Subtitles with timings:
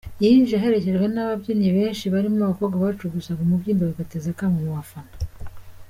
[0.21, 5.11] Yinjiye aherekejwe n’ababyinnyi benshi barimo abakobwa bacugusaga umubyimba bigateza akamo mu bafana.